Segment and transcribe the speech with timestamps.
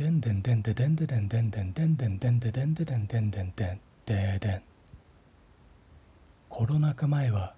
[0.00, 4.62] でんでんでんでんでんでんでんでんでんでんでんでんでんでんででんでんでんでんででん
[6.48, 7.54] コロナ禍前は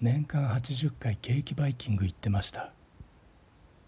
[0.00, 2.72] 年間80回ケーキバイキング行ってました。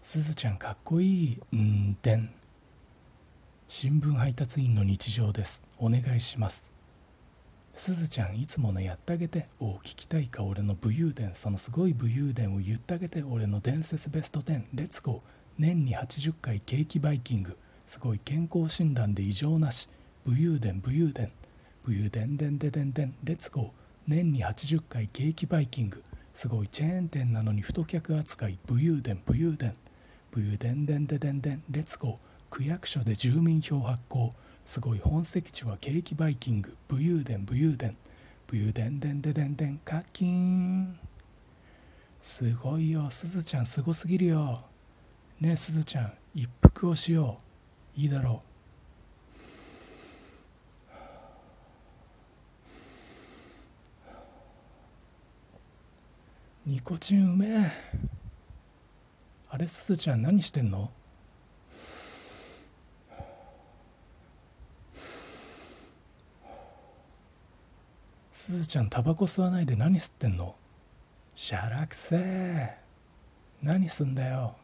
[0.01, 2.33] すずちゃんかっこいいうんでん。
[3.67, 5.61] 新聞配達員の日常です。
[5.77, 6.71] お願いします。
[7.73, 15.21] すずちゃんいつものやってあげてお聞きたいか俺の武勇伝そのすごい武勇伝を言ってあげて俺の伝説ベスト10レッツゴー。
[15.57, 17.57] 年に80回ケーキバイキング。
[17.91, 19.89] すごい健康診断で異常なし
[20.25, 21.29] 武勇伝武勇伝
[21.83, 23.69] 武勇伝でんででんでん Let's go。
[24.07, 26.01] 年に80回ケーキバイキング。
[26.31, 29.75] すごいチェーン店なのに太客扱い武勇伝武勇伝
[30.31, 32.17] 武勇伝でんででんでん Let's go。
[32.49, 34.31] 区役所で住民票発行。
[34.63, 36.77] すごい本籍地はケーキバイキング。
[36.87, 37.97] 武勇伝武勇伝。
[38.47, 40.97] 武勇伝でんででんでん課金。
[42.21, 44.63] すごいよすずちゃんすごすぎるよ。
[45.41, 47.50] ねえすずちゃん一服をしよう。
[47.95, 48.41] いいだろ
[56.65, 56.69] う。
[56.69, 57.47] ニコチンうめ。
[57.47, 57.71] え
[59.49, 60.89] あれすずちゃん何してんの？
[68.31, 70.55] すずちゃんタバコ吸わないで何吸ってんの？
[71.35, 72.77] しゃらくせえ
[73.61, 74.55] 何すんだよ。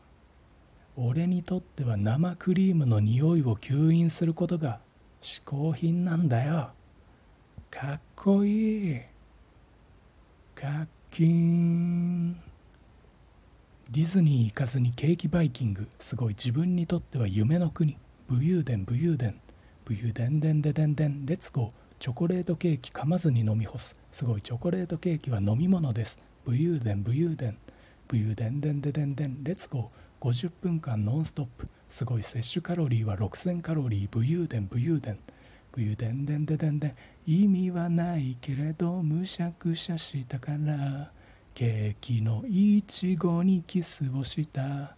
[0.99, 4.79] 俺にとっては生クリームの匂いを吸引することが
[5.21, 6.71] 嗜好品なんだよ。
[7.69, 9.01] かっこいい。
[10.55, 12.33] かっきーん。
[12.33, 15.87] ディズニー行かずにケーキバイキング。
[15.99, 17.95] すごい自分にとっては夢の国。
[18.27, 19.39] 武勇伝武勇伝。
[19.85, 21.27] 武勇伝伝で伝伝。
[21.27, 21.71] レッツゴー。
[21.99, 23.95] チョコレートケーキ噛まずに飲み干す。
[24.11, 26.17] すごいチョコレートケーキは飲み物です。
[26.45, 27.55] 武勇伝武勇伝。
[28.07, 29.43] 武勇伝伝で伝伝。
[29.43, 30.06] レッツゴー。
[30.19, 31.67] 50分間ノンストップ。
[31.87, 35.19] すごい摂取カロリーは6000カロリー武勇伝武勇伝。
[35.71, 36.95] 武勇伝伝で伝伝。
[37.27, 41.11] 意味はないけれどむしゃくしゃしたから。
[41.53, 44.95] ケーキのいちごにキスをした。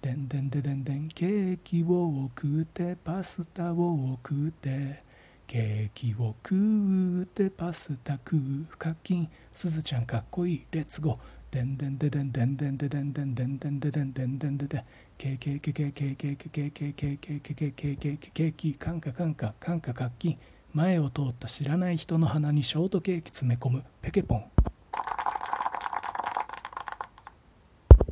[0.00, 4.98] でんでんででんでんケーキを食うてパスタを食うて。
[5.46, 8.66] ケーキを食うてパスタ食う。
[8.78, 10.66] 課金すずちゃんかっこいい。
[10.70, 11.18] レッツゴー。
[11.54, 14.84] でんでんででんでんでんででんでんでんでんででんでんでんでで
[15.16, 20.38] ケーケーケーケーケーケーケーケーケーケーケーケーケーケーケーケーキカンカカンカカンカカッキン
[20.72, 24.53] 前を通った知らない人の鼻にショートケーキ詰め込むペケポン